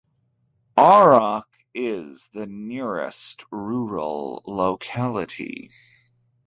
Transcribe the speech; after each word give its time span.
Arak 0.79 1.45
is 1.75 2.27
the 2.33 2.47
nearest 2.47 3.45
rural 3.51 4.41
locality. 4.47 5.69